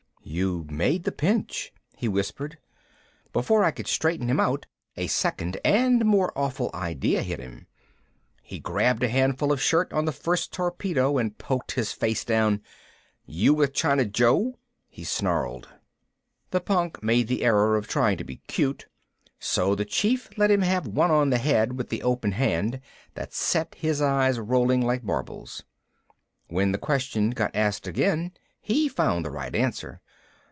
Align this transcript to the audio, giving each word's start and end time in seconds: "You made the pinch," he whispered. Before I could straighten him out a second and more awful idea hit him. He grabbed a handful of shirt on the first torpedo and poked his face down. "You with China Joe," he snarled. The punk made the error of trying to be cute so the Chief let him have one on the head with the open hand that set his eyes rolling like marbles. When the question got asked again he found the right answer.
"You 0.23 0.65
made 0.69 1.03
the 1.03 1.11
pinch," 1.11 1.73
he 1.97 2.07
whispered. 2.07 2.57
Before 3.33 3.65
I 3.65 3.71
could 3.71 3.87
straighten 3.87 4.29
him 4.29 4.39
out 4.39 4.65
a 4.95 5.07
second 5.07 5.59
and 5.65 6.05
more 6.05 6.31
awful 6.37 6.69
idea 6.73 7.21
hit 7.21 7.39
him. 7.39 7.67
He 8.41 8.57
grabbed 8.57 9.03
a 9.03 9.09
handful 9.09 9.51
of 9.51 9.59
shirt 9.61 9.91
on 9.91 10.05
the 10.05 10.13
first 10.13 10.53
torpedo 10.53 11.17
and 11.17 11.37
poked 11.37 11.73
his 11.73 11.91
face 11.91 12.23
down. 12.23 12.61
"You 13.25 13.53
with 13.53 13.73
China 13.73 14.05
Joe," 14.05 14.57
he 14.87 15.03
snarled. 15.03 15.67
The 16.51 16.61
punk 16.61 17.03
made 17.03 17.27
the 17.27 17.43
error 17.43 17.75
of 17.75 17.87
trying 17.87 18.17
to 18.17 18.23
be 18.23 18.37
cute 18.47 18.85
so 19.37 19.75
the 19.75 19.85
Chief 19.85 20.29
let 20.37 20.51
him 20.51 20.61
have 20.61 20.87
one 20.87 21.11
on 21.11 21.31
the 21.31 21.39
head 21.39 21.73
with 21.77 21.89
the 21.89 22.03
open 22.03 22.33
hand 22.33 22.79
that 23.15 23.33
set 23.33 23.75
his 23.75 24.01
eyes 24.01 24.39
rolling 24.39 24.79
like 24.85 25.03
marbles. 25.03 25.63
When 26.47 26.71
the 26.71 26.77
question 26.77 27.31
got 27.31 27.53
asked 27.55 27.85
again 27.85 28.31
he 28.61 28.87
found 28.87 29.25
the 29.25 29.31
right 29.31 29.53
answer. 29.55 29.99